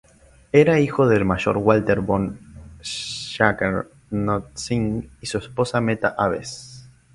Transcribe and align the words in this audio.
Era 0.51 0.79
hijo 0.79 1.07
del 1.07 1.25
mayor 1.25 1.57
Walter 1.57 1.99
von 1.99 2.39
Schrenck-Notzing 2.81 5.11
y 5.21 5.27
su 5.27 5.37
esposa 5.37 5.79
Meta 5.79 6.15
Abbes. 6.17 6.89